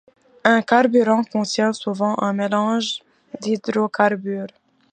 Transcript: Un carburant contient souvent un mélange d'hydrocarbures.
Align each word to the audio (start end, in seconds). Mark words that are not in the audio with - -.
Un 0.43 0.63
carburant 0.63 1.23
contient 1.29 1.73
souvent 1.73 2.15
un 2.17 2.33
mélange 2.33 3.03
d'hydrocarbures. 3.39 4.47